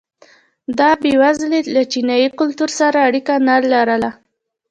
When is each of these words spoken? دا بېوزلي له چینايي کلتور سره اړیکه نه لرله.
دا 0.77 0.89
بېوزلي 1.01 1.61
له 1.75 1.81
چینايي 1.91 2.29
کلتور 2.39 2.69
سره 2.79 2.97
اړیکه 3.07 3.33
نه 3.47 3.55
لرله. 3.71 4.11